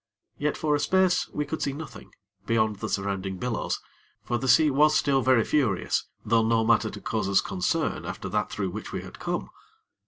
Yet, 0.39 0.57
for 0.57 0.73
a 0.73 0.79
space, 0.79 1.29
we 1.29 1.45
could 1.45 1.61
see 1.61 1.73
nothing, 1.73 2.11
beyond 2.47 2.77
the 2.77 2.89
surrounding 2.89 3.37
billows; 3.37 3.79
for 4.23 4.39
the 4.39 4.47
sea 4.47 4.71
was 4.71 4.95
still 4.97 5.21
very 5.21 5.43
furious, 5.43 6.05
though 6.25 6.41
no 6.41 6.65
matter 6.65 6.89
to 6.89 6.99
cause 6.99 7.29
us 7.29 7.39
concern, 7.39 8.03
after 8.03 8.27
that 8.29 8.49
through 8.49 8.71
which 8.71 8.91
we 8.91 9.03
had 9.03 9.19
come. 9.19 9.51